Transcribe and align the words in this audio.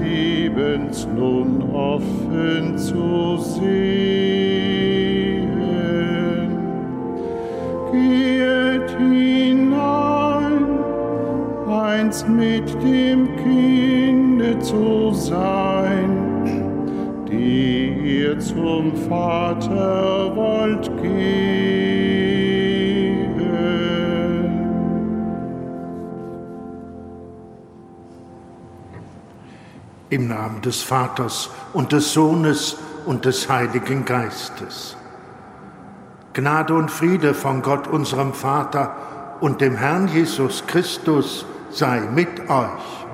Lebens 0.00 1.06
nun 1.16 1.62
offen 1.72 2.76
zu 2.78 3.36
sehen. 3.38 4.74
Geht 7.92 8.90
hinein, 8.98 10.64
eins 11.68 12.26
mit 12.26 12.74
dem 12.82 13.28
Kinde 13.36 14.58
zu 14.60 15.12
sein, 15.12 16.10
die 17.28 18.20
ihr 18.20 18.38
zum 18.38 18.94
Vater 19.08 20.34
wollt 20.34 20.90
gehen. 21.02 21.83
Im 30.14 30.28
Namen 30.28 30.62
des 30.62 30.80
Vaters 30.80 31.50
und 31.72 31.90
des 31.90 32.12
Sohnes 32.12 32.76
und 33.04 33.24
des 33.24 33.48
Heiligen 33.48 34.04
Geistes. 34.04 34.96
Gnade 36.34 36.72
und 36.72 36.88
Friede 36.88 37.34
von 37.34 37.62
Gott, 37.62 37.88
unserem 37.88 38.32
Vater 38.32 38.94
und 39.40 39.60
dem 39.60 39.74
Herrn 39.74 40.06
Jesus 40.06 40.68
Christus 40.68 41.44
sei 41.70 42.00
mit 42.14 42.48
euch. 42.48 43.06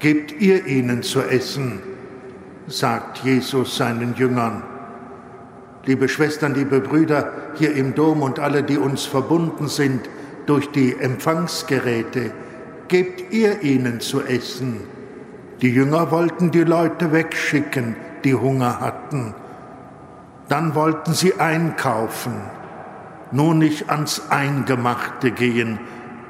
Gebt 0.00 0.32
ihr 0.32 0.66
ihnen 0.66 1.02
zu 1.02 1.22
essen, 1.22 1.80
sagt 2.66 3.24
Jesus 3.24 3.74
seinen 3.74 4.16
Jüngern. 4.16 4.64
Liebe 5.86 6.10
Schwestern, 6.10 6.52
liebe 6.52 6.80
Brüder 6.80 7.32
hier 7.54 7.74
im 7.74 7.94
Dom 7.94 8.20
und 8.20 8.38
alle, 8.38 8.62
die 8.62 8.76
uns 8.76 9.06
verbunden 9.06 9.68
sind 9.68 10.10
durch 10.44 10.70
die 10.72 10.94
Empfangsgeräte, 10.94 12.32
gebt 12.88 13.32
ihr 13.32 13.62
ihnen 13.62 14.00
zu 14.00 14.22
essen. 14.22 14.80
Die 15.60 15.70
Jünger 15.70 16.10
wollten 16.10 16.50
die 16.50 16.64
Leute 16.64 17.12
wegschicken, 17.12 17.96
die 18.24 18.34
Hunger 18.34 18.80
hatten. 18.80 19.34
Dann 20.48 20.74
wollten 20.74 21.12
sie 21.12 21.34
einkaufen, 21.34 22.32
nur 23.32 23.54
nicht 23.54 23.90
ans 23.90 24.22
Eingemachte 24.30 25.30
gehen. 25.30 25.78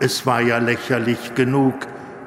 Es 0.00 0.26
war 0.26 0.40
ja 0.40 0.58
lächerlich 0.58 1.34
genug, 1.34 1.74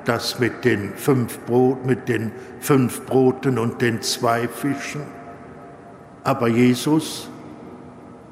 das 0.06 0.40
mit 0.40 0.64
den 0.66 0.94
fünf 0.96 1.40
Brot, 1.46 1.86
mit 1.86 2.08
den 2.08 2.32
fünf 2.60 3.06
Broten 3.06 3.58
und 3.58 3.82
den 3.82 4.02
zwei 4.02 4.48
Fischen. 4.48 5.02
Aber 6.24 6.48
Jesus 6.48 7.30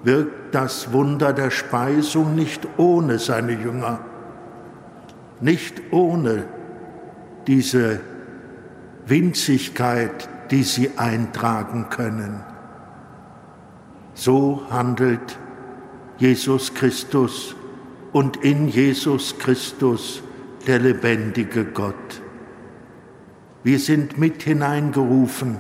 wirkt 0.04 0.54
das 0.56 0.94
Wunder 0.94 1.34
der 1.34 1.52
Speisung 1.52 2.36
nicht 2.36 2.68
ohne 2.78 3.20
seine 3.20 3.54
Jünger, 3.54 4.00
nicht 5.42 5.82
ohne 5.92 6.46
diese 7.48 8.00
Winzigkeit, 9.06 10.30
die 10.52 10.64
sie 10.64 10.98
eintragen 10.98 11.88
können. 11.90 12.44
So 14.14 14.64
handelt 14.70 15.38
Jesus 16.18 16.74
Christus 16.74 17.56
und 18.12 18.38
in 18.38 18.68
Jesus 18.68 19.38
Christus 19.38 20.22
der 20.68 20.80
lebendige 20.80 21.66
Gott. 21.66 22.22
Wir 23.64 23.80
sind 23.80 24.18
mit 24.18 24.44
hineingerufen, 24.44 25.58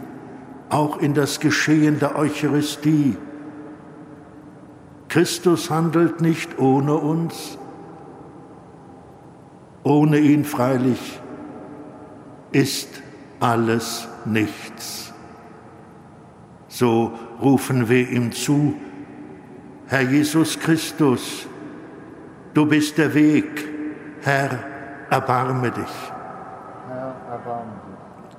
auch 0.69 0.97
in 0.97 1.13
das 1.13 1.39
Geschehen 1.39 1.99
der 1.99 2.17
Eucharistie. 2.17 3.17
Christus 5.09 5.69
handelt 5.69 6.21
nicht 6.21 6.59
ohne 6.59 6.95
uns, 6.95 7.58
ohne 9.83 10.19
ihn 10.19 10.43
freilich 10.43 11.19
ist 12.51 13.01
alles 13.39 14.07
nichts. 14.25 15.13
So 16.67 17.13
rufen 17.41 17.89
wir 17.89 18.09
ihm 18.09 18.31
zu, 18.31 18.75
Herr 19.87 20.01
Jesus 20.01 20.59
Christus, 20.59 21.47
du 22.53 22.65
bist 22.65 22.97
der 22.97 23.13
Weg, 23.13 23.67
Herr, 24.21 24.59
erbarme 25.09 25.71
dich. 25.71 26.11
Herr, 26.87 27.15
erbarme 27.31 27.71
dich. 27.71 28.37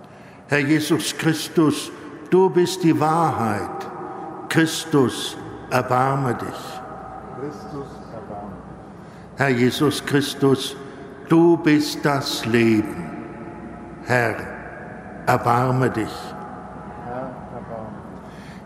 Herr 0.49 0.59
Jesus 0.61 1.17
Christus, 1.17 1.91
du 2.31 2.51
bist 2.51 2.83
die 2.85 2.99
Wahrheit, 2.99 3.91
Christus, 4.49 5.37
erbarme 5.71 6.35
dich. 6.35 6.49
Christus, 7.41 7.89
erbarme 8.13 8.55
dich. 8.55 9.39
Herr 9.39 9.49
Jesus 9.49 10.05
Christus, 10.05 10.77
du 11.31 11.57
bist 11.57 12.05
das 12.05 12.45
Leben. 12.45 13.07
Herr, 14.05 14.35
erbarme 15.27 15.89
dich. 15.89 16.13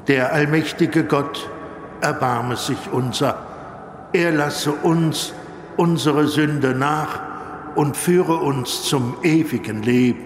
Der 0.08 0.32
allmächtige 0.32 1.04
Gott, 1.04 1.48
erbarme 2.00 2.56
sich 2.56 2.90
unser. 2.90 3.36
Er 4.12 4.32
lasse 4.32 4.72
uns 4.72 5.32
unsere 5.76 6.26
Sünde 6.26 6.74
nach 6.74 7.20
und 7.74 7.96
führe 7.96 8.36
uns 8.36 8.84
zum 8.84 9.16
ewigen 9.22 9.82
Leben. 9.82 10.24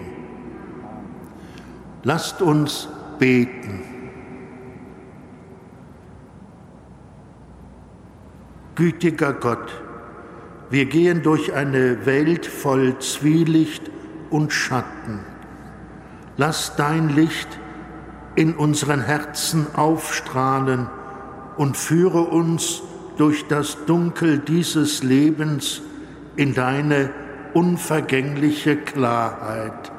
Lasst 2.03 2.41
uns 2.41 2.87
beten. 3.17 3.81
Gütiger 8.75 9.33
Gott, 9.33 9.69
wir 10.69 10.85
gehen 10.85 11.23
durch 11.23 11.53
eine 11.53 12.05
Welt 12.05 12.45
voll 12.45 12.99
Zwielicht 12.99 13.89
und 14.29 14.53
Schatten. 14.53 15.19
Lass 16.37 16.75
dein 16.75 17.09
Licht 17.09 17.47
in 18.35 18.53
unseren 18.53 19.01
Herzen 19.01 19.67
aufstrahlen 19.75 20.87
und 21.57 21.75
führe 21.75 22.21
uns 22.21 22.83
durch 23.17 23.47
das 23.47 23.85
Dunkel 23.85 24.39
dieses 24.39 25.03
Lebens 25.03 25.81
in 26.35 26.53
deine 26.53 27.09
unvergängliche 27.53 28.77
Klarheit. 28.77 29.91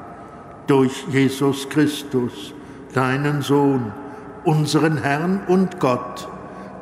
Durch 0.67 1.05
Jesus 1.09 1.69
Christus, 1.69 2.53
deinen 2.93 3.41
Sohn, 3.41 3.91
unseren 4.45 4.97
Herrn 4.97 5.41
und 5.47 5.79
Gott, 5.79 6.27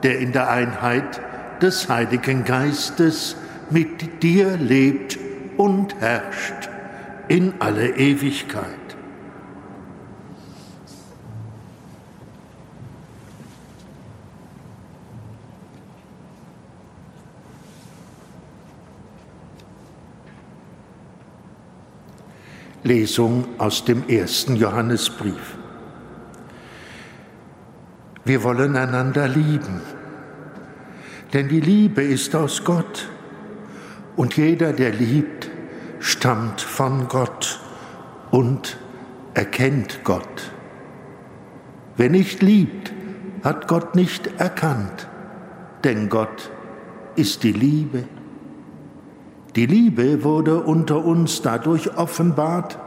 der 0.04 0.20
in 0.20 0.32
der 0.32 0.50
Einheit 0.50 1.20
des 1.62 1.90
Heiligen 1.90 2.46
Geistes 2.46 3.36
mit 3.72 4.24
dir 4.24 4.58
lebt 4.58 5.18
und 5.58 5.96
herrscht 6.00 6.70
in 7.28 7.54
alle 7.60 7.96
Ewigkeit. 7.96 8.76
Lesung 22.84 23.46
aus 23.60 23.86
dem 23.86 24.08
ersten 24.08 24.56
Johannesbrief. 24.56 25.58
Wir 28.26 28.44
wollen 28.44 28.76
einander 28.76 29.28
lieben, 29.28 29.82
denn 31.34 31.50
die 31.50 31.60
Liebe 31.60 32.02
ist 32.02 32.36
aus 32.36 32.64
Gott 32.64 33.08
und 34.20 34.36
jeder, 34.36 34.74
der 34.74 34.92
liebt, 34.92 35.50
stammt 36.02 36.60
von 36.60 37.08
Gott 37.08 37.62
und 38.32 38.76
erkennt 39.34 40.02
Gott. 40.04 40.52
Wer 41.96 42.10
nicht 42.10 42.42
liebt, 42.42 42.92
hat 43.46 43.70
Gott 43.70 43.96
nicht 43.96 44.28
erkannt, 44.38 45.08
denn 45.86 46.10
Gott 46.10 46.52
ist 47.16 47.44
die 47.44 47.54
Liebe. 47.54 48.10
Die 49.56 49.68
Liebe 49.68 50.22
wurde 50.26 50.64
unter 50.64 51.06
uns 51.06 51.42
dadurch 51.42 51.96
offenbart, 51.96 52.78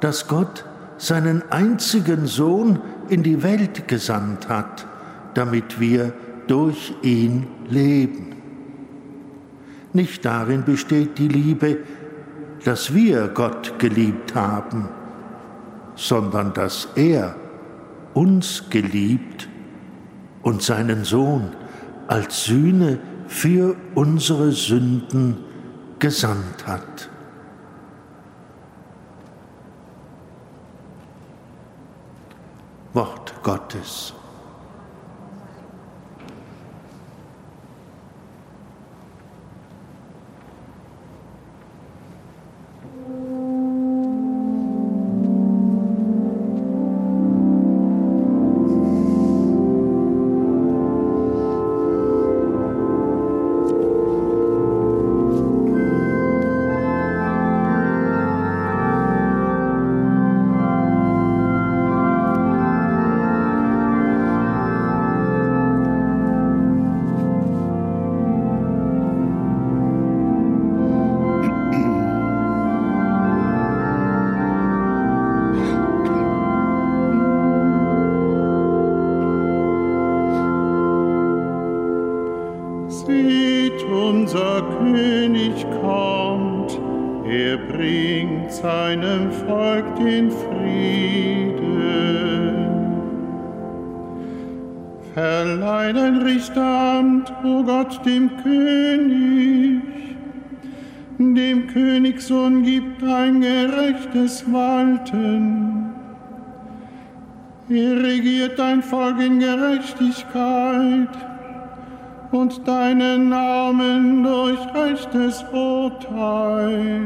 dass 0.00 0.26
Gott 0.26 0.64
seinen 0.96 1.42
einzigen 1.52 2.26
Sohn 2.26 2.80
in 3.10 3.22
die 3.22 3.42
Welt 3.42 3.88
gesandt 3.88 4.48
hat, 4.48 4.86
damit 5.34 5.80
wir 5.80 6.14
durch 6.46 6.94
ihn 7.02 7.46
leben. 7.68 8.35
Nicht 9.96 10.26
darin 10.26 10.62
besteht 10.62 11.16
die 11.16 11.26
Liebe, 11.26 11.78
dass 12.66 12.92
wir 12.92 13.28
Gott 13.28 13.78
geliebt 13.78 14.34
haben, 14.34 14.90
sondern 15.94 16.52
dass 16.52 16.88
er 16.96 17.34
uns 18.12 18.64
geliebt 18.68 19.48
und 20.42 20.60
seinen 20.60 21.04
Sohn 21.04 21.56
als 22.08 22.44
Sühne 22.44 22.98
für 23.26 23.74
unsere 23.94 24.52
Sünden 24.52 25.38
gesandt 25.98 26.66
hat. 26.66 27.08
Wort 32.92 33.32
Gottes. 33.42 34.12
Dem 98.06 98.30
König. 98.42 99.82
Dem 101.18 101.66
Königssohn 101.66 102.62
gibt 102.62 103.02
ein 103.02 103.40
gerechtes 103.40 104.44
Walten. 104.52 105.94
Er 107.68 108.02
regiert 108.02 108.58
dein 108.58 108.82
Volk 108.82 109.18
in 109.20 109.38
Gerechtigkeit 109.40 111.08
und 112.30 112.68
deinen 112.68 113.28
Namen 113.30 114.22
durch 114.22 114.58
rechtes 114.74 115.44
Urteil. 115.52 117.00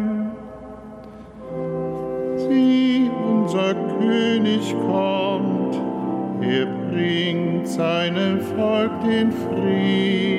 Sieh, 2.37 3.11
unser 3.25 3.75
König 3.99 4.75
kommt, 4.87 5.81
er 6.43 6.80
bringt 6.91 7.69
seinem 7.69 8.41
Volk 8.41 8.93
den 9.05 9.33
Frieden 9.33 10.31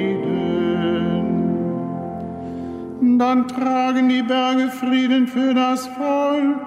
dann 3.22 3.48
tragen 3.48 4.10
die 4.10 4.24
Berge 4.24 4.70
Frieden 4.70 5.27
für 5.27 5.53
das 5.53 5.86
Volk 5.86 6.58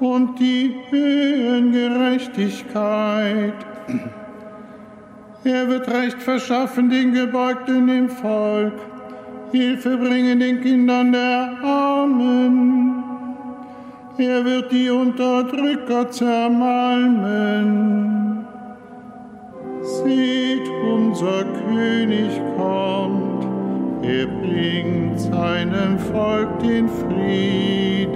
und 0.00 0.40
die 0.40 0.74
Höhen 0.90 1.70
Gerechtigkeit. 1.70 3.54
Er 5.44 5.68
wird 5.68 5.88
Recht 5.88 6.20
verschaffen 6.20 6.90
den 6.90 7.12
Gebeugten 7.12 7.88
im 7.88 8.08
Volk, 8.08 8.72
Hilfe 9.52 9.96
bringen 9.96 10.40
den 10.40 10.60
Kindern 10.62 11.12
der 11.12 11.52
Armen. 11.62 13.04
Er 14.18 14.44
wird 14.44 14.72
die 14.72 14.90
Unterdrücker 14.90 16.10
zermalmen. 16.10 17.50
Seht, 19.82 20.68
unser 20.84 21.44
König 21.44 22.30
kommt 22.56 23.30
er 24.02 24.26
bringt 24.26 25.20
seinem 25.20 25.98
Volk 25.98 26.58
den 26.60 26.88
Frieden. 26.88 28.08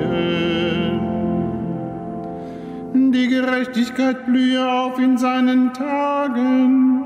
Die 3.13 3.29
Gerechtigkeit 3.29 4.25
blühe 4.25 4.67
auf 4.67 4.99
in 4.99 5.19
seinen 5.19 5.73
Tagen 5.75 7.05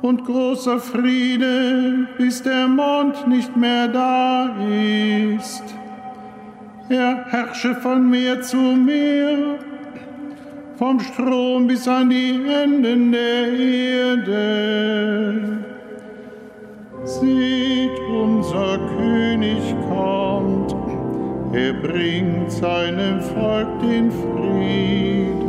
und 0.00 0.24
großer 0.24 0.78
Friede, 0.78 2.06
bis 2.16 2.42
der 2.42 2.68
Mond 2.68 3.26
nicht 3.26 3.56
mehr 3.56 3.88
da 3.88 4.54
ist. 5.36 5.64
Er 6.88 7.26
herrsche 7.28 7.74
von 7.74 8.08
Meer 8.08 8.40
zu 8.42 8.56
Meer, 8.56 9.58
vom 10.78 11.00
Strom 11.00 11.66
bis 11.66 11.88
an 11.88 12.08
die 12.08 12.40
Enden 12.46 13.10
der 13.10 13.52
Erde. 14.16 15.58
Seht, 17.02 17.98
unser 18.08 18.78
König 18.96 19.74
kommt, 19.88 20.76
er 21.52 21.72
bringt 21.72 22.52
seinem 22.52 23.20
Volk 23.20 23.80
den 23.80 24.12
Frieden. 24.12 25.47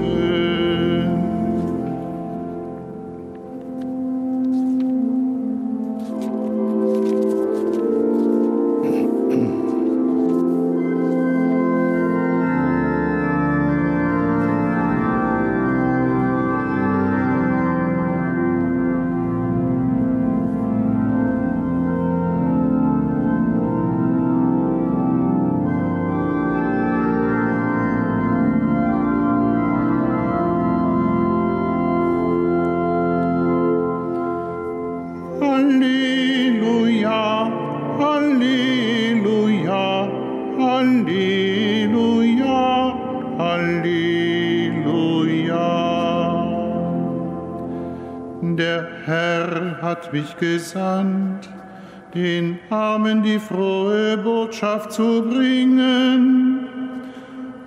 Die 53.29 53.39
frohe 53.39 54.17
Botschaft 54.17 54.91
zu 54.91 55.21
bringen 55.21 56.67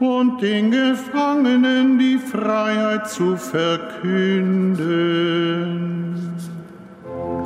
und 0.00 0.42
den 0.42 0.72
Gefangenen 0.72 1.98
die 1.98 2.18
Freiheit 2.18 3.08
zu 3.08 3.36
verkünden. 3.36 4.76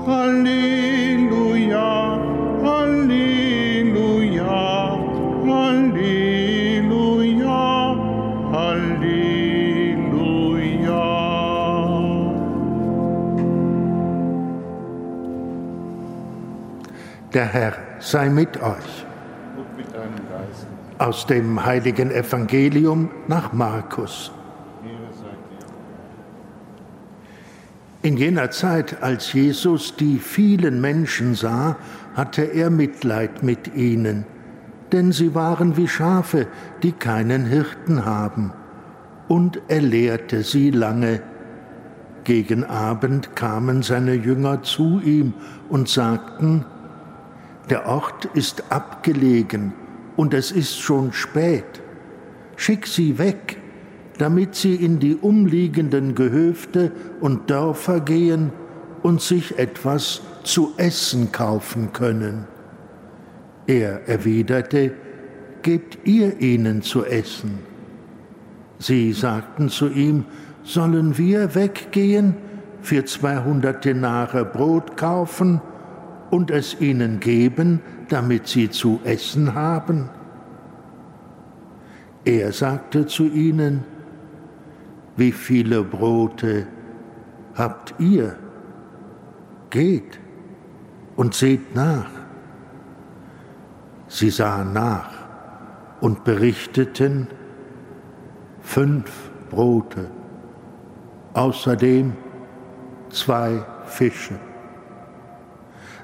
Halleluja, 0.06 2.18
Halleluja, 2.64 4.48
Halleluja, 5.46 6.36
Halleluja. 8.52 9.26
Der 17.34 17.46
Herr 17.46 17.85
sei 17.98 18.28
mit 18.28 18.56
euch. 18.62 19.06
Und 19.56 19.76
mit 19.76 19.86
deinem 19.94 20.14
Geist. 20.30 20.66
Aus 20.98 21.26
dem 21.26 21.64
heiligen 21.64 22.10
Evangelium 22.10 23.10
nach 23.28 23.52
Markus. 23.52 24.32
In 28.06 28.16
jener 28.16 28.52
Zeit, 28.52 29.02
als 29.02 29.32
Jesus 29.32 29.96
die 29.96 30.18
vielen 30.18 30.80
Menschen 30.80 31.34
sah, 31.34 31.76
hatte 32.14 32.42
er 32.42 32.70
Mitleid 32.70 33.42
mit 33.42 33.74
ihnen, 33.74 34.24
denn 34.92 35.10
sie 35.10 35.34
waren 35.34 35.76
wie 35.76 35.88
Schafe, 35.88 36.46
die 36.84 36.92
keinen 36.92 37.46
Hirten 37.46 38.04
haben, 38.04 38.52
und 39.26 39.60
er 39.66 39.80
lehrte 39.80 40.44
sie 40.44 40.70
lange. 40.70 41.20
Gegen 42.22 42.62
Abend 42.62 43.34
kamen 43.34 43.82
seine 43.82 44.14
Jünger 44.14 44.62
zu 44.62 45.00
ihm 45.00 45.34
und 45.68 45.88
sagten, 45.88 46.64
der 47.70 47.86
Ort 47.86 48.26
ist 48.34 48.70
abgelegen 48.70 49.72
und 50.16 50.34
es 50.34 50.52
ist 50.52 50.78
schon 50.78 51.12
spät. 51.12 51.82
Schick 52.56 52.86
sie 52.86 53.18
weg, 53.18 53.58
damit 54.18 54.54
sie 54.54 54.74
in 54.74 54.98
die 54.98 55.16
umliegenden 55.16 56.14
Gehöfte 56.14 56.92
und 57.20 57.50
Dörfer 57.50 58.00
gehen 58.00 58.52
und 59.02 59.20
sich 59.20 59.58
etwas 59.58 60.22
zu 60.42 60.72
essen 60.76 61.32
kaufen 61.32 61.92
können. 61.92 62.46
Er 63.66 64.08
erwiderte, 64.08 64.92
Gebt 65.62 65.98
ihr 66.06 66.40
ihnen 66.40 66.82
zu 66.82 67.04
essen. 67.04 67.58
Sie 68.78 69.12
sagten 69.12 69.68
zu 69.68 69.88
ihm, 69.88 70.24
Sollen 70.62 71.18
wir 71.18 71.56
weggehen, 71.56 72.36
für 72.82 73.04
zweihundert 73.04 73.84
Denare 73.84 74.44
Brot 74.44 74.96
kaufen 74.96 75.60
und 76.30 76.50
es 76.50 76.80
ihnen 76.80 77.20
geben, 77.20 77.80
damit 78.08 78.46
sie 78.46 78.70
zu 78.70 79.00
essen 79.04 79.54
haben? 79.54 80.08
Er 82.24 82.52
sagte 82.52 83.06
zu 83.06 83.26
ihnen, 83.26 83.84
wie 85.16 85.32
viele 85.32 85.82
Brote 85.82 86.66
habt 87.54 87.94
ihr? 87.98 88.36
Geht 89.70 90.20
und 91.16 91.34
seht 91.34 91.74
nach. 91.74 92.10
Sie 94.08 94.30
sahen 94.30 94.72
nach 94.72 95.10
und 96.00 96.24
berichteten 96.24 97.28
fünf 98.60 99.30
Brote, 99.50 100.10
außerdem 101.32 102.12
zwei 103.10 103.64
Fische. 103.86 104.34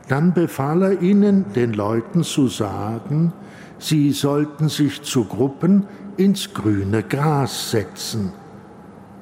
Dann 0.09 0.35
befahl 0.35 0.83
er 0.83 1.03
ihnen, 1.03 1.53
den 1.55 1.73
Leuten 1.73 2.23
zu 2.23 2.49
sagen, 2.49 3.33
sie 3.79 4.11
sollten 4.13 4.69
sich 4.69 5.03
zu 5.03 5.25
Gruppen 5.25 5.87
ins 6.17 6.53
grüne 6.53 7.03
Gras 7.03 7.71
setzen 7.71 8.33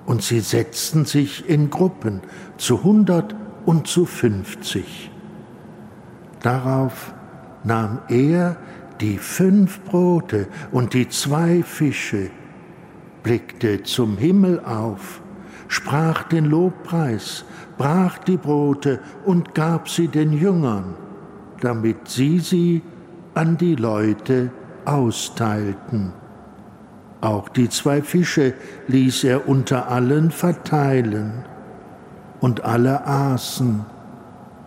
und 0.07 0.23
sie 0.23 0.41
setzten 0.41 1.05
sich 1.05 1.49
in 1.49 1.71
Gruppen 1.71 2.21
zu 2.57 2.83
hundert 2.83 3.37
und 3.67 3.87
zu 3.87 4.07
fünfzig. 4.07 5.11
Darauf 6.43 7.15
nahm 7.63 7.99
er 8.09 8.57
die 9.01 9.19
fünf 9.19 9.81
Brote 9.83 10.49
und 10.73 10.95
die 10.95 11.09
zwei 11.09 11.63
Fische, 11.63 12.31
blickte 13.23 13.83
zum 13.83 14.17
Himmel 14.17 14.61
auf, 14.61 15.21
sprach 15.69 16.25
den 16.25 16.47
Lobpreis, 16.47 17.45
brach 17.81 18.19
die 18.19 18.37
Brote 18.37 19.01
und 19.25 19.55
gab 19.55 19.89
sie 19.89 20.09
den 20.09 20.35
Jüngern, 20.35 20.97
damit 21.63 22.09
sie 22.09 22.39
sie 22.39 22.83
an 23.33 23.57
die 23.57 23.75
Leute 23.75 24.51
austeilten. 24.85 26.13
Auch 27.23 27.49
die 27.49 27.71
zwei 27.71 28.03
Fische 28.03 28.53
ließ 28.89 29.25
er 29.25 29.49
unter 29.49 29.89
allen 29.89 30.31
verteilen, 30.31 31.47
und 32.43 32.65
alle 32.65 33.07
aßen 33.07 33.87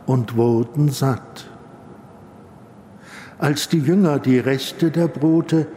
und 0.08 0.36
wurden 0.36 0.89
satt. 0.89 1.51
Als 3.38 3.70
die 3.70 3.79
Jünger 3.79 4.17
die 4.17 4.39
Reste 4.39 4.89
der 4.89 5.08
Brote 5.08 5.67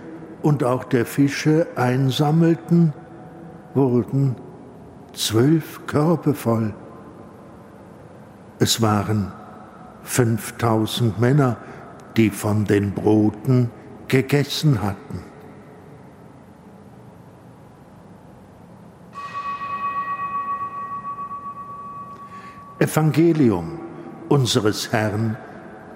und 0.41 0.65
auch 0.65 0.85
der 0.85 1.05
Fische 1.05 1.67
einsammelten, 1.77 2.95
wurden 3.75 4.37
zwölf 5.13 5.87
Körbe 5.87 6.33
voll. 6.33 6.73
Es 8.59 8.81
waren 8.81 9.33
fünftausend 10.03 11.21
Männer, 11.21 11.57
die 12.17 12.31
von 12.31 12.65
den 12.65 12.93
Broten 12.93 13.71
gegessen 14.09 14.81
hatten. 14.83 15.25
Evangelium 22.79 23.79
unseres 24.29 24.93
Herrn 24.93 25.37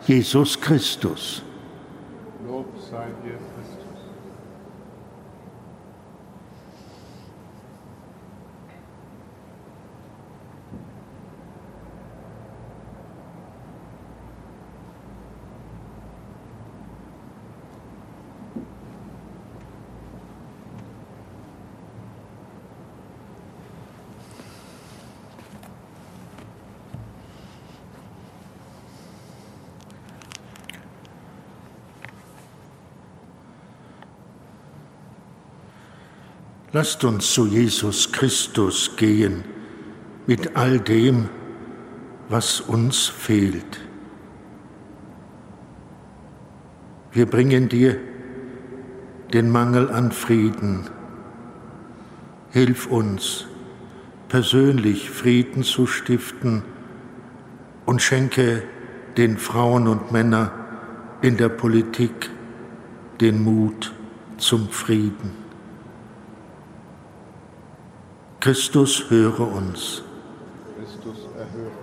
Jesus 0.07 0.61
Christus. 0.61 1.43
Lob 2.47 2.67
sei 2.91 3.07
dir, 3.23 3.37
Christus. 3.37 3.81
Lasst 36.81 37.05
uns 37.05 37.35
zu 37.35 37.45
Jesus 37.47 38.11
Christus 38.11 38.97
gehen 38.97 39.45
mit 40.27 40.57
all 40.57 40.81
dem, 40.81 41.29
was 42.31 42.63
uns 42.63 43.07
fehlt. 43.07 43.83
Wir 47.13 47.27
bringen 47.27 47.69
dir 47.69 47.99
den 49.35 49.51
Mangel 49.51 49.91
an 49.91 50.11
Frieden. 50.11 50.89
Hilf 52.49 52.87
uns, 52.87 53.45
persönlich 54.31 55.11
Frieden 55.11 55.65
zu 55.65 55.87
stiften 55.87 56.63
und 57.85 58.01
schenke 58.01 58.63
den 59.19 59.37
Frauen 59.37 59.87
und 59.87 60.13
Männern 60.13 60.51
in 61.21 61.37
der 61.37 61.51
Politik 61.51 62.31
den 63.21 63.45
Mut 63.45 63.93
zum 64.39 64.71
Frieden. 64.71 65.40
Christus, 68.41 69.11
höre 69.11 69.41
uns. 69.41 70.03
Christus, 70.79 71.19
erhöre 71.37 71.67
uns. 71.67 71.81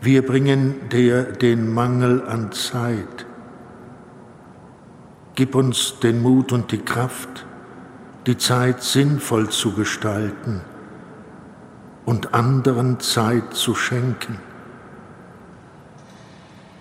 Wir 0.00 0.26
bringen 0.26 0.88
dir 0.88 1.22
den 1.22 1.72
Mangel 1.72 2.26
an 2.26 2.50
Zeit. 2.50 3.24
Gib 5.36 5.54
uns 5.54 6.00
den 6.00 6.20
Mut 6.22 6.50
und 6.50 6.72
die 6.72 6.78
Kraft, 6.78 7.46
die 8.26 8.36
Zeit 8.36 8.82
sinnvoll 8.82 9.48
zu 9.48 9.72
gestalten 9.72 10.60
und 12.04 12.34
anderen 12.34 12.98
Zeit 12.98 13.54
zu 13.54 13.76
schenken. 13.76 14.40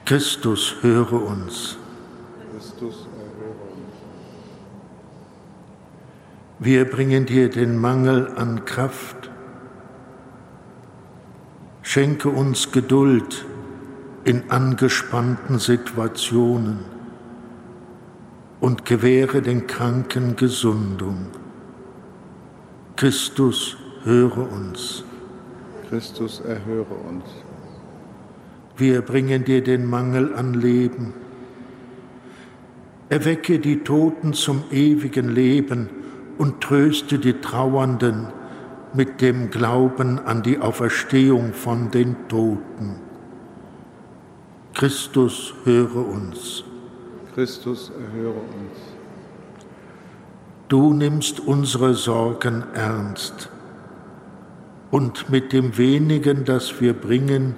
Christus, 0.05 0.75
höre 0.81 1.13
uns. 1.13 1.77
Christus, 2.51 3.07
erhöre 3.15 3.51
uns. 3.51 3.91
Wir 6.63 6.85
bringen 6.85 7.25
dir 7.25 7.49
den 7.49 7.75
Mangel 7.75 8.27
an 8.35 8.65
Kraft. 8.65 9.31
Schenke 11.81 12.29
uns 12.29 12.71
Geduld 12.71 13.47
in 14.25 14.51
angespannten 14.51 15.57
Situationen 15.57 16.81
und 18.59 18.85
gewähre 18.85 19.41
den 19.41 19.65
Kranken 19.65 20.35
Gesundung. 20.35 21.31
Christus, 22.95 23.75
höre 24.03 24.51
uns. 24.51 25.03
Christus, 25.89 26.41
erhöre 26.41 26.93
uns. 26.93 27.25
Wir 28.77 29.01
bringen 29.01 29.45
dir 29.45 29.63
den 29.63 29.87
Mangel 29.89 30.35
an 30.35 30.53
Leben. 30.53 31.15
Erwecke 33.09 33.57
die 33.57 33.79
Toten 33.79 34.33
zum 34.33 34.65
ewigen 34.69 35.27
Leben 35.29 36.00
und 36.37 36.61
tröste 36.61 37.19
die 37.19 37.33
Trauernden 37.33 38.27
mit 38.93 39.21
dem 39.21 39.49
Glauben 39.49 40.19
an 40.19 40.43
die 40.43 40.59
Auferstehung 40.59 41.53
von 41.53 41.91
den 41.91 42.27
Toten. 42.27 42.99
Christus, 44.73 45.53
höre 45.63 45.95
uns. 45.95 46.63
Christus, 47.33 47.91
erhöre 47.91 48.39
uns. 48.39 48.79
Du 50.67 50.93
nimmst 50.93 51.39
unsere 51.39 51.93
Sorgen 51.93 52.63
ernst. 52.73 53.49
und 54.91 55.29
mit 55.29 55.53
dem 55.53 55.77
wenigen, 55.77 56.45
das 56.45 56.81
wir 56.81 56.93
bringen, 56.93 57.55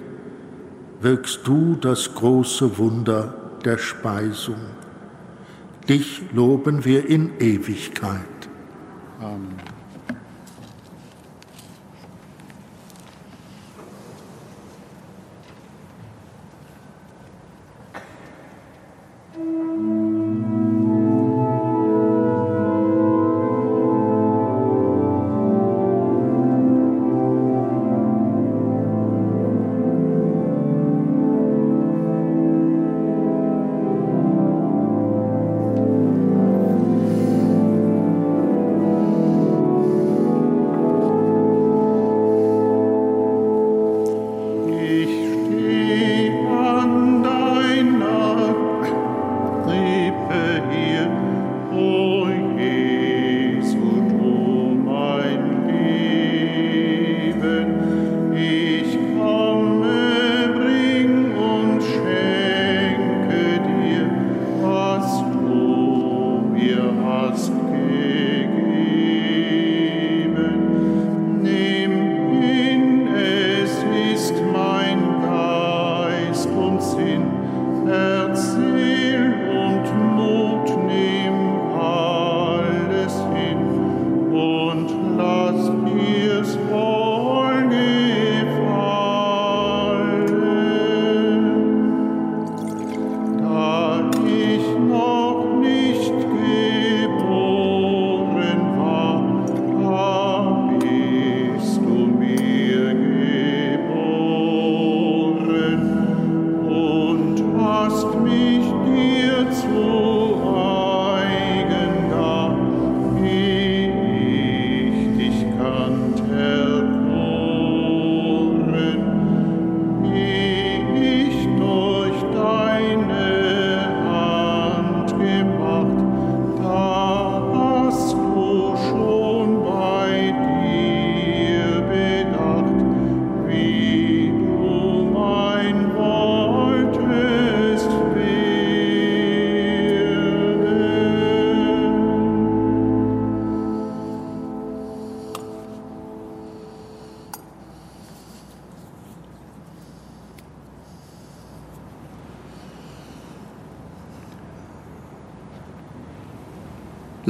wirkst 1.00 1.40
du 1.44 1.74
das 1.74 2.14
große 2.14 2.78
Wunder 2.78 3.34
der 3.64 3.76
Speisung. 3.78 4.60
Dich 5.88 6.22
loben 6.32 6.84
wir 6.84 7.08
in 7.08 7.32
Ewigkeit. 7.40 8.20
Amen. 9.24 9.73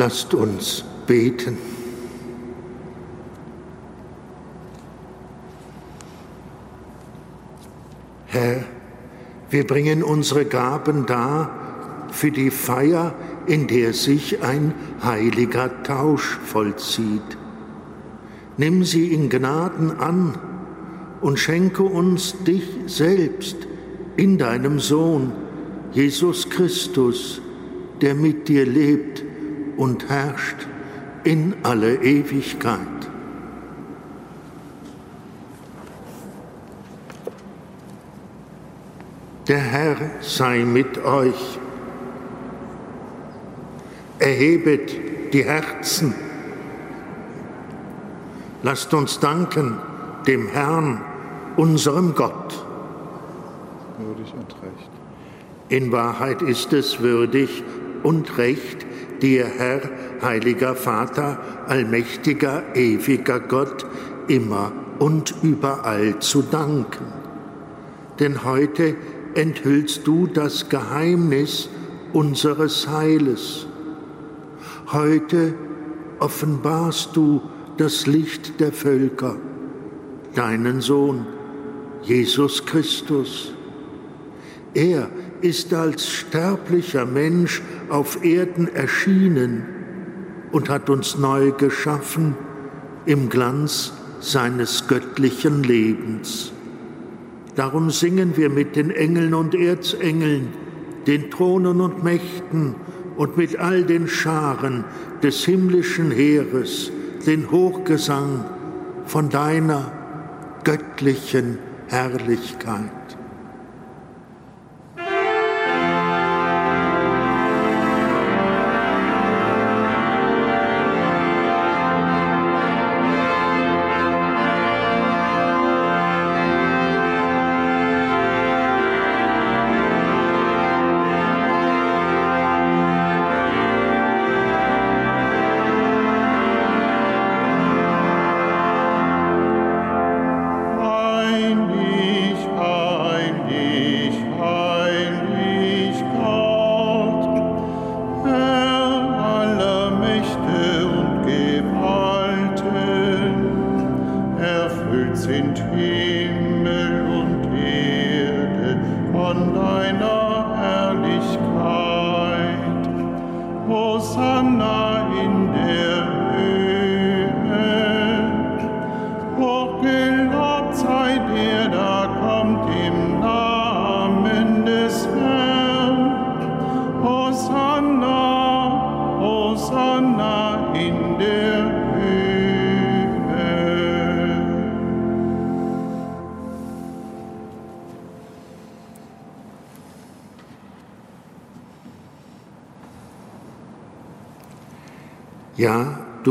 Lasst 0.05 0.35
uns 0.35 0.85
beten. 1.07 1.57
Herr, 8.27 8.65
wir 9.49 9.67
bringen 9.67 10.03
unsere 10.03 10.45
Gaben 10.45 11.07
dar 11.07 12.09
für 12.13 12.31
die 12.31 12.51
Feier, 12.51 13.15
in 13.47 13.67
der 13.67 13.95
sich 13.95 14.43
ein 14.43 14.75
heiliger 15.03 15.83
Tausch 15.85 16.39
vollzieht. 16.45 17.39
Nimm 18.59 18.85
sie 18.85 19.11
in 19.11 19.31
Gnaden 19.31 19.91
an 19.91 20.37
und 21.23 21.39
schenke 21.39 21.83
uns 21.83 22.35
dich 22.45 22.69
selbst 22.89 23.57
in 24.19 24.37
deinem 24.37 24.81
Sohn, 24.81 25.33
Jesus 25.93 26.51
Christus, 26.51 27.41
der 28.03 28.15
mit 28.15 28.49
dir 28.49 28.67
lebt 28.67 29.24
und 29.77 30.09
herrscht 30.09 30.67
in 31.25 31.55
alle 31.63 31.97
Ewigkeit. 31.97 32.79
Der 39.49 39.59
Herr 39.59 39.97
sei 40.21 40.65
mit 40.65 41.05
euch. 41.05 41.59
Erhebet 44.19 45.35
die 45.35 45.45
Herzen. 45.45 46.15
Lasst 48.63 48.95
uns 48.95 49.21
danken 49.21 49.79
dem 50.27 50.49
Herrn, 50.49 51.03
unserem 51.57 52.15
Gott. 52.15 52.65
Würdig 53.99 54.33
und 54.33 54.51
recht. 54.63 54.91
In 55.69 55.93
Wahrheit 55.93 56.41
ist 56.41 56.73
es 56.73 57.01
würdig 57.01 57.63
und 58.03 58.39
recht, 58.39 58.87
dir, 59.23 59.47
Herr, 59.47 59.81
heiliger 60.23 60.75
Vater, 60.75 61.39
allmächtiger, 61.67 62.63
ewiger 62.75 63.41
Gott, 63.41 63.87
immer 64.29 64.73
und 64.99 65.35
überall 65.43 66.19
zu 66.21 66.43
danken. 66.43 67.07
Denn 68.21 68.45
heute 68.45 68.97
enthüllst 69.35 70.07
du 70.07 70.27
das 70.27 70.69
Geheimnis 70.69 71.69
unseres 72.13 72.89
Heiles. 72.89 73.67
Heute 74.93 75.55
offenbarst 76.21 77.17
du 77.17 77.43
das 77.77 78.07
Licht 78.07 78.61
der 78.61 78.73
Völker, 78.73 79.37
deinen 80.35 80.81
Sohn, 80.81 81.27
Jesus 82.03 82.65
Christus. 82.65 83.53
Er 84.75 85.09
ist 85.45 85.75
als 85.75 86.09
sterblicher 86.09 87.05
Mensch 87.05 87.61
auf 87.91 88.25
Erden 88.25 88.67
erschienen 88.75 89.63
und 90.53 90.71
hat 90.71 90.89
uns 90.89 91.19
neu 91.19 91.51
geschaffen 91.51 92.35
im 93.05 93.29
Glanz 93.29 93.93
seines 94.21 94.89
göttlichen 94.89 95.63
Lebens. 95.63 96.51
Darum 97.57 97.91
singen 97.91 98.39
wir 98.39 98.49
mit 98.49 98.75
den 98.75 98.91
Engeln 98.91 99.35
und 99.35 99.55
Erzengeln, 99.55 100.49
den 101.07 101.31
Thronen 101.31 101.83
und 101.83 102.03
Mächten 102.03 102.75
und 103.17 103.37
mit 103.37 103.59
all 103.59 103.85
den 103.85 104.09
Scharen 104.09 104.85
des 105.23 105.45
himmlischen 105.45 106.11
Heeres 106.11 106.91
den 107.27 107.51
Hochgesang 107.51 108.47
von 109.05 109.29
deiner 109.29 109.93
göttlichen 110.65 111.59
Herrlichkeit. 111.89 113.04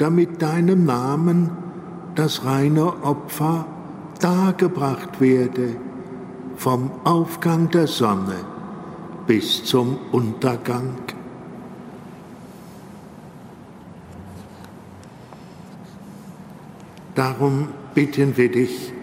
damit 0.00 0.40
deinem 0.40 0.86
Namen 0.86 1.50
das 2.14 2.46
reine 2.46 3.04
Opfer 3.04 3.66
dargebracht 4.18 5.20
werde, 5.20 5.76
vom 6.56 6.90
Aufgang 7.04 7.70
der 7.70 7.86
Sonne 7.86 8.36
bis 9.26 9.62
zum 9.62 9.98
Untergang. 10.10 10.94
Darum 17.14 17.68
bitten 17.94 18.38
wir 18.38 18.50
dich, 18.50 18.94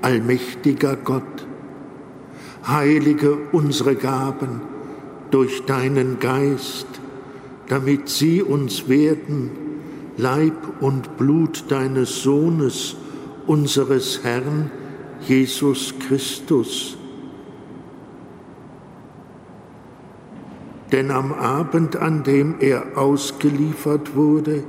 allmächtiger 0.00 0.96
Gott, 0.96 1.46
heilige 2.66 3.36
unsere 3.52 3.96
Gaben 3.96 4.62
durch 5.30 5.66
deinen 5.66 6.18
Geist, 6.18 6.86
damit 7.66 8.08
sie 8.08 8.42
uns 8.42 8.88
werden, 8.88 9.67
Leib 10.18 10.82
und 10.82 11.16
Blut 11.16 11.66
deines 11.68 12.24
Sohnes, 12.24 12.96
unseres 13.46 14.24
Herrn 14.24 14.68
Jesus 15.20 15.94
Christus. 16.00 16.96
Denn 20.90 21.12
am 21.12 21.32
Abend, 21.32 21.96
an 21.96 22.24
dem 22.24 22.56
er 22.58 22.98
ausgeliefert 22.98 24.16
wurde 24.16 24.64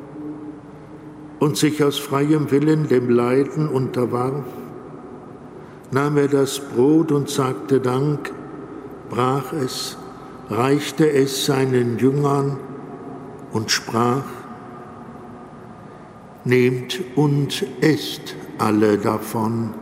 und 1.39 1.57
sich 1.57 1.83
aus 1.83 1.97
freiem 1.97 2.51
Willen 2.51 2.87
dem 2.87 3.09
Leiden 3.09 3.69
unterwarf, 3.69 4.45
nahm 5.91 6.17
er 6.17 6.27
das 6.27 6.59
Brot 6.59 7.11
und 7.11 7.27
sagte 7.27 7.79
Dank, 7.79 8.31
brach 9.09 9.51
es, 9.53 9.97
reichte 10.47 11.09
es 11.09 11.45
seinen 11.45 11.97
Jüngern 11.97 12.59
und 13.51 13.71
sprach, 13.71 14.38
Nehmt 16.45 17.01
und 17.15 17.65
esst 17.81 18.35
alle 18.57 18.97
davon. 18.97 19.73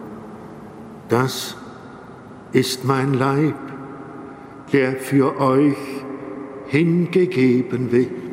Das 1.10 1.56
ist 2.52 2.86
mein 2.86 3.14
Leib, 3.14 3.56
der 4.74 4.94
für 4.94 5.40
euch 5.40 5.78
hingegeben 6.68 7.92
wird. 7.92 8.27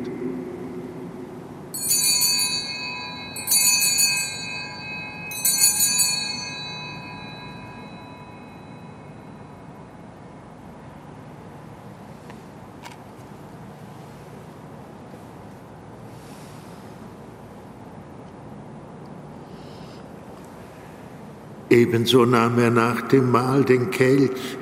Ebenso 21.75 22.23
nahm 22.23 22.57
er 22.57 22.71
nach 22.71 23.01
dem 23.01 23.31
Mahl 23.31 23.65
den 23.65 23.91
Kelch, 23.91 24.57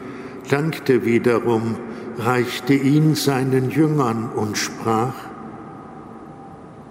dankte 0.50 1.06
wiederum, 1.06 1.76
reichte 2.18 2.74
ihn 2.74 3.14
seinen 3.14 3.70
Jüngern 3.70 4.32
und 4.36 4.58
sprach, 4.58 5.14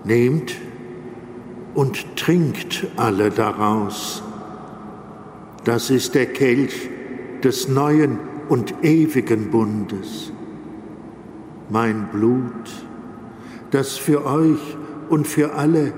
Nehmt 0.04 0.54
und 1.74 2.16
trinkt 2.16 2.87
alle 2.96 3.30
daraus. 3.30 4.22
Das 5.64 5.90
ist 5.90 6.14
der 6.14 6.26
Kelch 6.26 6.88
des 7.42 7.68
neuen 7.68 8.20
und 8.48 8.74
ewigen 8.82 9.50
Bundes. 9.50 10.32
Mein 11.68 12.08
Blut, 12.12 12.70
das 13.72 13.96
für 13.96 14.24
euch 14.24 14.76
und 15.08 15.26
für 15.26 15.54
alle 15.54 15.92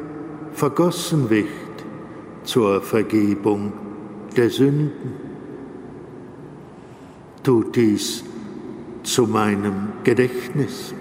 vergossen 0.52 1.28
wird 1.28 1.48
zur 2.44 2.80
Vergebung 2.80 3.83
der 4.34 4.50
Sünden. 4.50 5.14
Tut 7.42 7.76
dies 7.76 8.24
zu 9.02 9.26
meinem 9.26 9.92
Gedächtnis. 10.02 10.94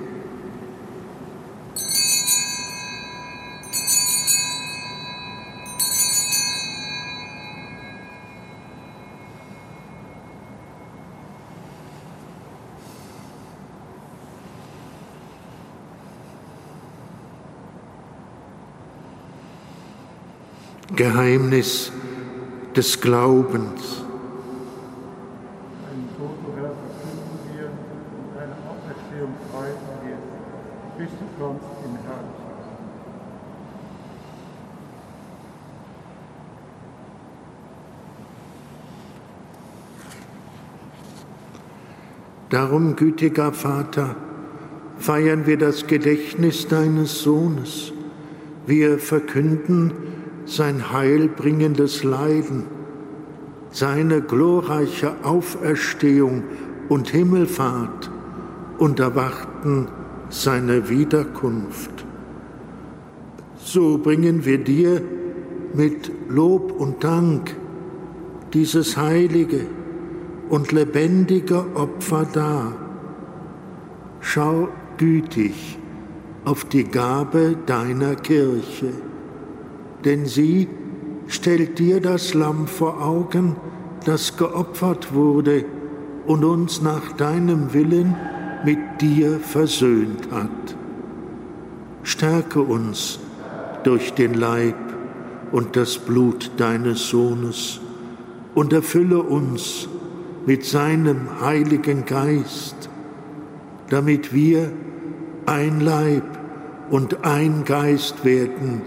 Geheimnis 20.95 21.92
des 22.75 22.99
Glaubens. 22.99 24.03
Darum, 42.49 42.95
gütiger 42.95 43.51
Vater, 43.51 44.15
feiern 44.99 45.47
wir 45.47 45.57
das 45.57 45.87
Gedächtnis 45.87 46.67
deines 46.67 47.23
Sohnes. 47.23 47.91
Wir 48.67 48.99
verkünden 48.99 49.91
sein 50.45 50.91
heilbringendes 50.91 52.03
Leiden, 52.03 52.63
seine 53.71 54.21
glorreiche 54.21 55.13
Auferstehung 55.23 56.43
und 56.89 57.09
Himmelfahrt 57.09 58.11
und 58.77 58.99
erwarten 58.99 59.87
seine 60.29 60.89
Wiederkunft. 60.89 62.05
So 63.57 63.97
bringen 63.97 64.45
wir 64.45 64.57
dir 64.57 65.01
mit 65.73 66.11
Lob 66.29 66.71
und 66.71 67.03
Dank 67.03 67.55
dieses 68.53 68.97
heilige 68.97 69.65
und 70.49 70.71
lebendige 70.71 71.65
Opfer 71.75 72.27
dar. 72.31 72.75
Schau 74.19 74.67
gütig 74.97 75.79
auf 76.45 76.65
die 76.65 76.83
Gabe 76.83 77.55
deiner 77.65 78.15
Kirche, 78.15 78.93
denn 80.05 80.25
sie 80.25 80.67
stellt 81.27 81.79
dir 81.79 82.01
das 82.01 82.33
Lamm 82.33 82.67
vor 82.67 83.01
Augen, 83.01 83.55
das 84.05 84.37
geopfert 84.37 85.13
wurde 85.13 85.65
und 86.25 86.43
uns 86.43 86.81
nach 86.81 87.13
deinem 87.13 87.73
Willen 87.73 88.15
mit 88.65 88.79
dir 89.01 89.39
versöhnt 89.39 90.29
hat. 90.31 90.75
Stärke 92.03 92.61
uns 92.61 93.19
durch 93.83 94.13
den 94.13 94.33
Leib 94.33 94.75
und 95.51 95.75
das 95.75 95.97
Blut 95.97 96.51
deines 96.57 97.09
Sohnes 97.09 97.79
und 98.55 98.73
erfülle 98.73 99.21
uns 99.21 99.87
mit 100.45 100.65
seinem 100.65 101.39
Heiligen 101.41 102.05
Geist, 102.05 102.89
damit 103.89 104.33
wir 104.33 104.71
ein 105.45 105.79
Leib 105.79 106.23
und 106.89 107.25
ein 107.25 107.63
Geist 107.65 108.25
werden 108.25 108.81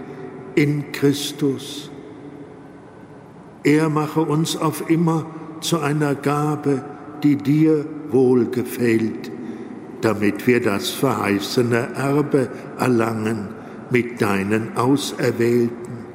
in 0.57 0.91
Christus. 0.91 1.91
Er 3.63 3.89
mache 3.89 4.21
uns 4.21 4.57
auf 4.57 4.89
immer 4.89 5.27
zu 5.61 5.79
einer 5.79 6.15
Gabe, 6.15 6.83
die 7.21 7.35
dir 7.35 7.85
wohlgefällt, 8.09 9.31
damit 10.01 10.47
wir 10.47 10.59
das 10.59 10.89
verheißene 10.89 11.89
Erbe 11.95 12.49
erlangen 12.79 13.49
mit 13.91 14.19
deinen 14.19 14.75
Auserwählten, 14.75 16.05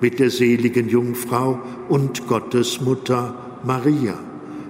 mit 0.00 0.20
der 0.20 0.30
seligen 0.30 0.88
Jungfrau 0.88 1.58
und 1.88 2.28
Gottesmutter 2.28 3.58
Maria, 3.64 4.14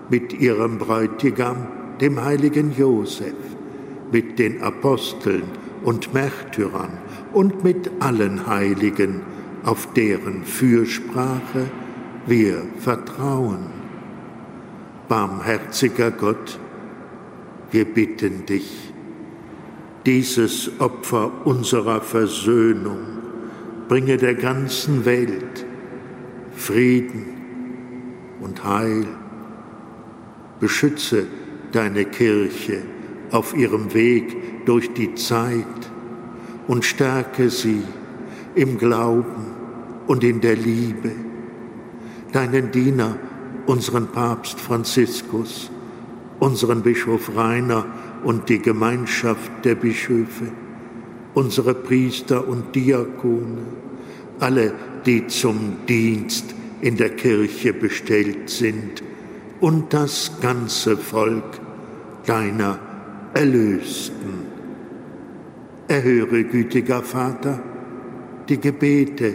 mit 0.08 0.32
ihrem 0.32 0.78
Bräutigam, 0.78 1.66
dem 2.00 2.24
heiligen 2.24 2.74
Josef, 2.74 3.34
mit 4.10 4.38
den 4.38 4.62
Aposteln 4.62 5.42
und 5.82 6.14
Märtyrern 6.14 6.98
und 7.32 7.64
mit 7.64 7.90
allen 8.00 8.46
Heiligen, 8.46 9.22
auf 9.64 9.92
deren 9.92 10.44
Fürsprache 10.44 11.66
wir 12.26 12.62
vertrauen. 12.78 13.66
Barmherziger 15.08 16.10
Gott, 16.10 16.58
wir 17.70 17.84
bitten 17.84 18.46
dich, 18.46 18.92
dieses 20.06 20.80
Opfer 20.80 21.30
unserer 21.44 22.00
Versöhnung 22.00 23.20
bringe 23.88 24.16
der 24.16 24.36
ganzen 24.36 25.04
Welt 25.04 25.66
Frieden 26.54 27.26
und 28.40 28.62
Heil. 28.64 29.04
Beschütze 30.60 31.26
deine 31.72 32.04
Kirche 32.04 32.82
auf 33.30 33.56
ihrem 33.56 33.92
Weg 33.94 34.36
durch 34.64 34.92
die 34.92 35.14
Zeit 35.14 35.90
und 36.66 36.84
stärke 36.84 37.50
sie 37.50 37.82
im 38.54 38.78
Glauben 38.78 39.46
und 40.06 40.24
in 40.24 40.40
der 40.40 40.56
Liebe. 40.56 41.12
Deinen 42.32 42.70
Diener, 42.70 43.16
unseren 43.66 44.08
Papst 44.08 44.60
Franziskus, 44.60 45.70
unseren 46.38 46.82
Bischof 46.82 47.36
Rainer 47.36 47.86
und 48.24 48.48
die 48.48 48.60
Gemeinschaft 48.60 49.50
der 49.64 49.74
Bischöfe, 49.74 50.46
unsere 51.34 51.74
Priester 51.74 52.46
und 52.46 52.74
Diakone, 52.74 53.66
alle, 54.38 54.74
die 55.06 55.26
zum 55.26 55.76
Dienst 55.88 56.54
in 56.80 56.96
der 56.96 57.10
Kirche 57.10 57.72
bestellt 57.72 58.50
sind, 58.50 59.02
und 59.60 59.92
das 59.92 60.32
ganze 60.40 60.96
Volk 60.96 61.60
deiner 62.26 62.78
Erlösten. 63.34 64.49
Erhöre, 65.90 66.44
gütiger 66.44 67.02
Vater, 67.02 67.58
die 68.48 68.60
Gebete 68.60 69.34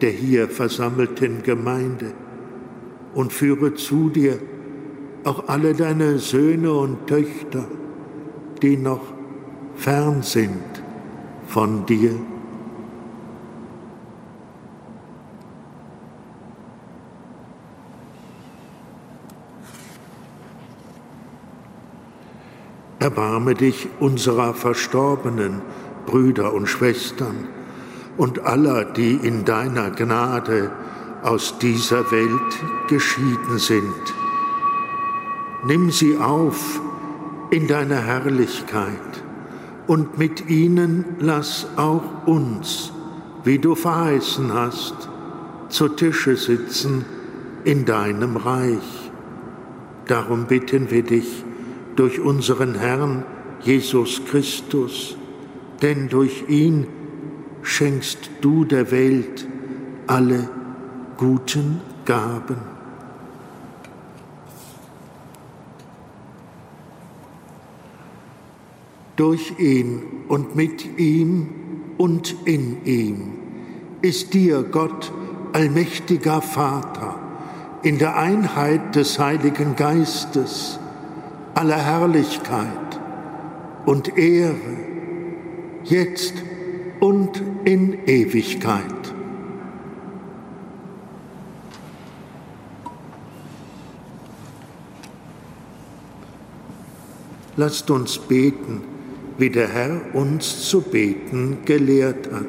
der 0.00 0.10
hier 0.10 0.48
versammelten 0.48 1.42
Gemeinde 1.42 2.14
und 3.12 3.34
führe 3.34 3.74
zu 3.74 4.08
dir 4.08 4.38
auch 5.24 5.48
alle 5.48 5.74
deine 5.74 6.18
Söhne 6.18 6.72
und 6.72 7.06
Töchter, 7.06 7.66
die 8.62 8.78
noch 8.78 9.02
fern 9.74 10.22
sind 10.22 10.82
von 11.46 11.84
dir. 11.84 12.14
Erbarme 23.00 23.54
dich 23.54 23.88
unserer 23.98 24.54
verstorbenen 24.54 25.60
Brüder 26.10 26.52
und 26.52 26.66
Schwestern 26.66 27.46
und 28.16 28.40
aller, 28.40 28.84
die 28.84 29.14
in 29.14 29.44
deiner 29.44 29.92
Gnade 29.92 30.72
aus 31.22 31.56
dieser 31.58 32.10
Welt 32.10 32.88
geschieden 32.88 33.58
sind. 33.58 34.14
Nimm 35.64 35.92
sie 35.92 36.16
auf 36.16 36.80
in 37.50 37.68
deiner 37.68 38.00
Herrlichkeit 38.00 39.22
und 39.86 40.18
mit 40.18 40.50
ihnen 40.50 41.04
lass 41.20 41.68
auch 41.76 42.26
uns, 42.26 42.92
wie 43.44 43.58
du 43.58 43.76
verheißen 43.76 44.52
hast, 44.52 45.08
zu 45.68 45.90
Tische 45.90 46.34
sitzen 46.34 47.04
in 47.62 47.84
deinem 47.84 48.36
Reich. 48.36 49.12
Darum 50.06 50.46
bitten 50.46 50.90
wir 50.90 51.04
dich 51.04 51.44
durch 51.94 52.18
unseren 52.18 52.74
Herrn 52.74 53.24
Jesus 53.60 54.22
Christus, 54.28 55.16
denn 55.82 56.08
durch 56.08 56.44
ihn 56.48 56.86
schenkst 57.62 58.30
du 58.40 58.64
der 58.64 58.90
Welt 58.90 59.46
alle 60.06 60.48
guten 61.16 61.80
Gaben. 62.04 62.56
Durch 69.16 69.58
ihn 69.58 70.02
und 70.28 70.56
mit 70.56 70.98
ihm 70.98 71.48
und 71.98 72.34
in 72.46 72.84
ihm 72.86 73.32
ist 74.00 74.32
dir, 74.32 74.62
Gott, 74.62 75.12
allmächtiger 75.52 76.40
Vater, 76.40 77.16
in 77.82 77.98
der 77.98 78.16
Einheit 78.16 78.96
des 78.96 79.18
Heiligen 79.18 79.76
Geistes, 79.76 80.78
aller 81.54 81.76
Herrlichkeit 81.76 83.00
und 83.84 84.16
Ehre, 84.16 84.89
jetzt 85.84 86.34
und 87.00 87.42
in 87.64 88.06
Ewigkeit. 88.06 88.84
Lasst 97.56 97.90
uns 97.90 98.18
beten, 98.18 98.80
wie 99.38 99.50
der 99.50 99.68
Herr 99.68 100.00
uns 100.14 100.68
zu 100.68 100.80
beten 100.80 101.58
gelehrt 101.64 102.30
hat. 102.32 102.46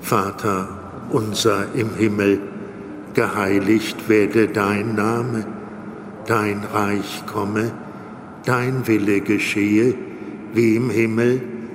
Vater 0.00 0.78
unser 1.10 1.74
im 1.74 1.94
Himmel, 1.96 2.40
geheiligt 3.14 4.08
werde 4.08 4.48
dein 4.48 4.94
Name, 4.94 5.46
dein 6.26 6.62
Reich 6.72 7.24
komme, 7.26 7.72
dein 8.44 8.86
Wille 8.86 9.20
geschehe, 9.20 9.94
wie 10.52 10.76
im 10.76 10.90
Himmel, 10.90 11.40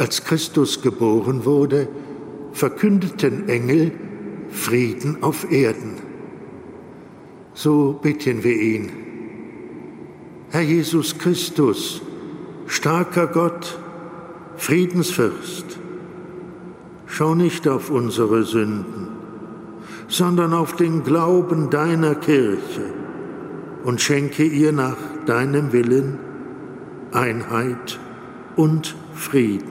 Als 0.00 0.24
Christus 0.24 0.80
geboren 0.80 1.44
wurde, 1.44 1.86
verkündeten 2.52 3.50
Engel 3.50 3.92
Frieden 4.48 5.22
auf 5.22 5.52
Erden. 5.52 5.96
So 7.52 8.00
bitten 8.00 8.42
wir 8.42 8.58
ihn. 8.58 8.90
Herr 10.48 10.62
Jesus 10.62 11.18
Christus, 11.18 12.00
starker 12.66 13.26
Gott, 13.26 13.78
Friedensfürst, 14.56 15.78
schau 17.04 17.34
nicht 17.34 17.68
auf 17.68 17.90
unsere 17.90 18.44
Sünden, 18.44 19.08
sondern 20.08 20.54
auf 20.54 20.76
den 20.76 21.04
Glauben 21.04 21.68
deiner 21.68 22.14
Kirche 22.14 22.94
und 23.84 24.00
schenke 24.00 24.44
ihr 24.44 24.72
nach 24.72 24.96
deinem 25.26 25.74
Willen 25.74 26.18
Einheit 27.12 28.00
und 28.56 28.96
Frieden. 29.12 29.69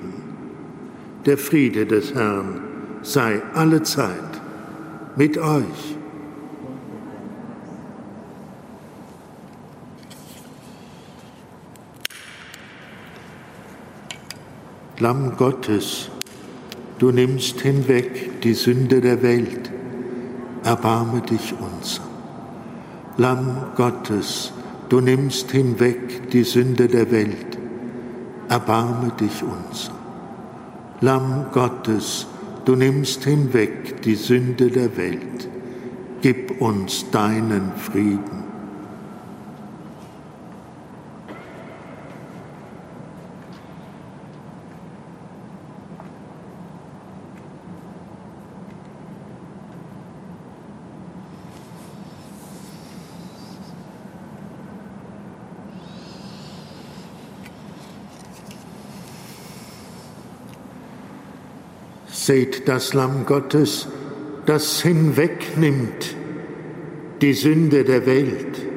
Der 1.25 1.38
Friede 1.38 1.86
des 1.86 2.13
Herrn 2.15 2.62
sei 3.01 3.41
alle 3.53 3.84
Zeit 3.84 4.41
mit 5.17 5.38
euch. 5.38 5.95
Lamm 14.99 15.36
Gottes, 15.36 16.10
du 16.99 17.12
nimmst 17.12 17.60
hinweg 17.62 18.41
die 18.41 18.53
Sünde 18.53 19.01
der 19.01 19.21
Welt, 19.21 19.71
erbarme 20.63 21.21
dich 21.21 21.53
unser. 21.53 22.03
Lamm 23.17 23.58
Gottes, 23.75 24.53
du 24.88 25.01
nimmst 25.01 25.51
hinweg 25.51 26.29
die 26.32 26.43
Sünde 26.43 26.88
der 26.88 27.12
Welt, 27.12 27.58
erbarme 28.47 29.12
dich 29.19 29.43
unser. 29.43 29.99
Lamm 31.02 31.46
Gottes, 31.54 32.28
du 32.66 32.76
nimmst 32.76 33.24
hinweg 33.24 34.02
die 34.02 34.16
Sünde 34.16 34.70
der 34.70 34.98
Welt, 34.98 35.48
gib 36.22 36.60
uns 36.60 37.10
deinen 37.12 37.72
Frieden. 37.78 38.38
Seht 62.30 62.68
das 62.68 62.94
Lamm 62.94 63.26
Gottes, 63.26 63.88
das 64.46 64.84
hinwegnimmt 64.84 66.15
die 67.24 67.34
Sünde 67.34 67.84
der 67.84 68.06
Welt. 68.06 68.68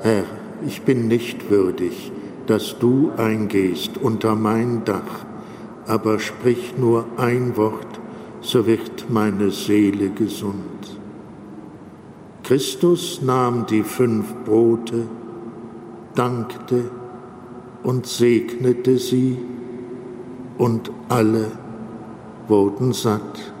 Herr, 0.00 0.24
ich 0.66 0.80
bin 0.80 1.06
nicht 1.06 1.50
würdig, 1.50 2.12
dass 2.46 2.78
du 2.78 3.10
eingehst 3.14 3.98
unter 3.98 4.36
mein 4.36 4.86
Dach, 4.86 5.26
aber 5.86 6.18
sprich 6.18 6.78
nur 6.78 7.04
ein 7.18 7.54
Wort, 7.58 8.00
so 8.40 8.66
wird 8.66 9.10
meine 9.10 9.50
Seele 9.50 10.08
gesund. 10.08 10.98
Christus 12.42 13.20
nahm 13.20 13.66
die 13.66 13.82
fünf 13.82 14.34
Brote, 14.46 15.08
dankte 16.14 16.90
und 17.82 18.06
segnete 18.06 18.96
sie, 18.96 19.36
und 20.60 20.90
alle 21.08 21.50
wurden 22.50 22.92
satt. 22.92 23.52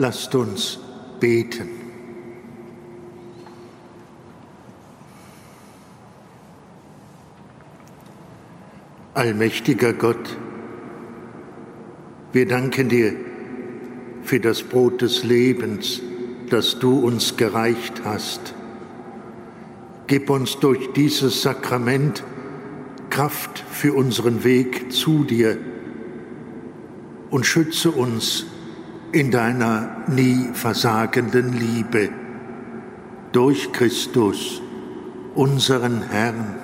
Lasst 0.00 0.32
uns 0.36 0.78
beten. 1.18 1.68
Allmächtiger 9.14 9.94
Gott, 9.94 10.36
wir 12.32 12.46
danken 12.46 12.88
dir 12.88 13.12
für 14.22 14.38
das 14.38 14.62
Brot 14.62 15.02
des 15.02 15.24
Lebens, 15.24 16.00
das 16.48 16.78
du 16.78 17.00
uns 17.00 17.36
gereicht 17.36 18.02
hast. 18.04 18.54
Gib 20.06 20.30
uns 20.30 20.60
durch 20.60 20.92
dieses 20.92 21.42
Sakrament 21.42 22.22
Kraft 23.10 23.64
für 23.68 23.94
unseren 23.94 24.44
Weg 24.44 24.92
zu 24.92 25.24
dir 25.24 25.58
und 27.30 27.44
schütze 27.46 27.90
uns 27.90 28.46
in 29.12 29.30
deiner 29.30 30.04
nie 30.08 30.50
versagenden 30.52 31.52
Liebe 31.52 32.10
durch 33.32 33.72
Christus, 33.72 34.60
unseren 35.34 36.02
Herrn. 36.02 36.56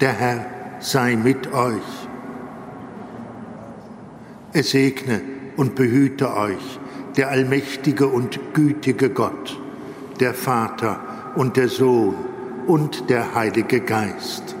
Der 0.00 0.12
Herr 0.12 0.46
sei 0.80 1.16
mit 1.16 1.52
euch. 1.52 2.08
Es 4.52 4.70
segne 4.70 5.20
und 5.56 5.74
behüte 5.74 6.34
euch 6.36 6.80
der 7.16 7.28
allmächtige 7.28 8.06
und 8.06 8.38
gütige 8.54 9.10
Gott, 9.10 9.60
der 10.20 10.34
Vater 10.34 11.00
und 11.34 11.56
der 11.56 11.68
Sohn 11.68 12.14
und 12.66 13.10
der 13.10 13.34
Heilige 13.34 13.80
Geist. 13.80 14.56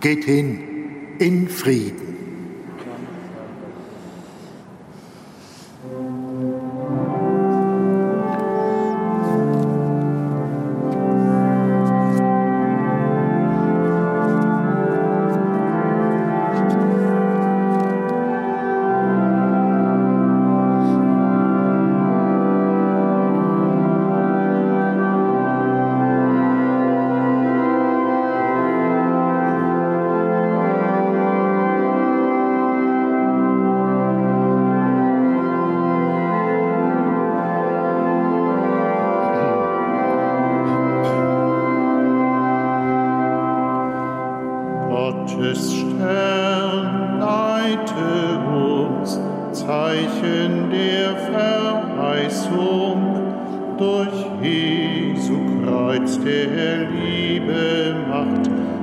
Geht 0.00 0.24
hin 0.24 0.60
in 1.18 1.48
Frieden. 1.48 2.09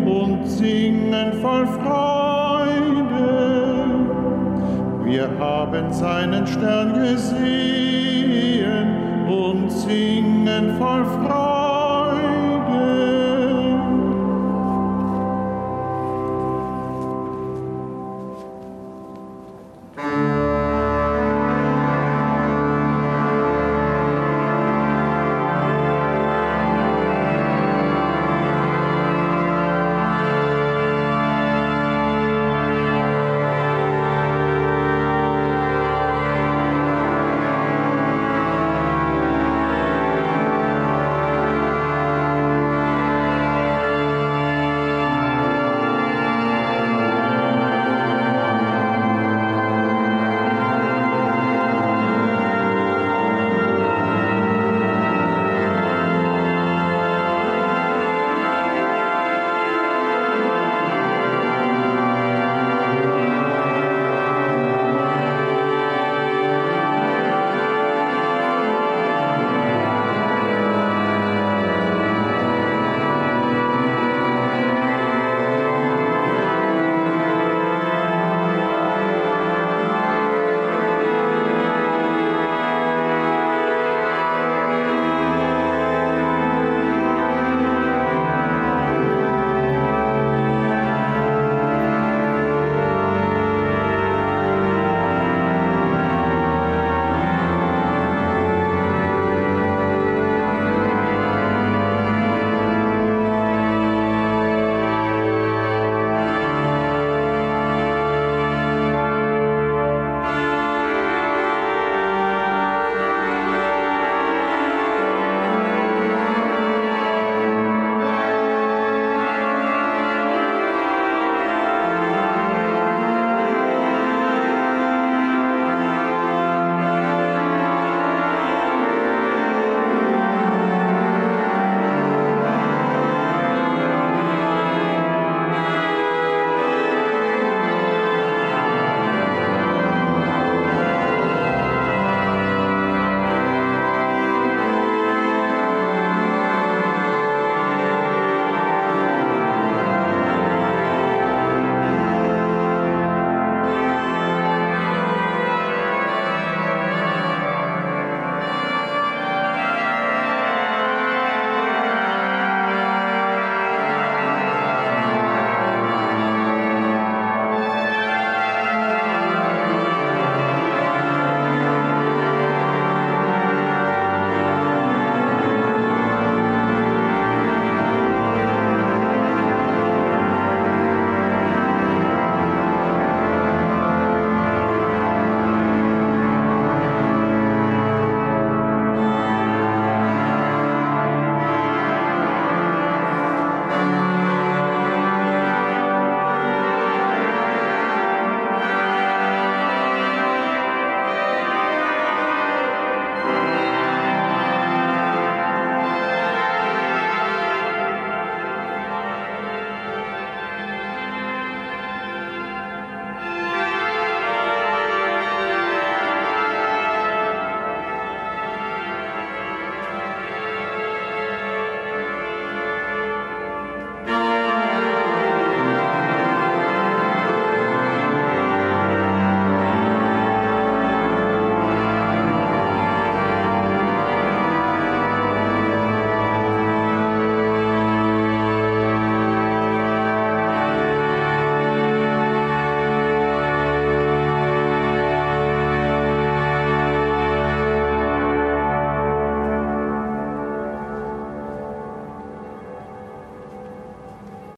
und 0.06 0.48
singen 0.48 1.34
voll 1.42 1.68
Freude. 1.68 2.40
Wir 5.04 5.30
haben 5.40 5.92
seinen 5.92 6.48
Stern 6.48 6.94
gesehen 6.94 7.68
und 9.28 9.72
singen 9.72 10.76
voll 10.78 11.06
Freude. 11.06 11.59